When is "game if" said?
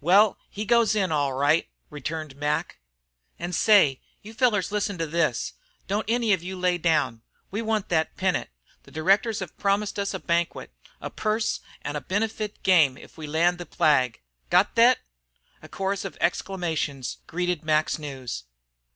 12.64-13.16